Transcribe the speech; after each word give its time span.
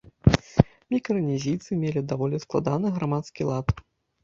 Мікранезійцы 0.93 1.79
мелі 1.83 2.05
даволі 2.15 2.41
складаны 2.47 2.87
грамадскі 2.99 3.41
лад. 3.53 3.67